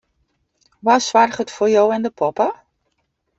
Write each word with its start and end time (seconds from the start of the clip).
Wa 0.85 0.95
soarget 1.07 1.53
foar 1.55 1.71
jo 1.75 1.85
en 1.95 2.05
de 2.05 2.11
poppe? 2.19 2.47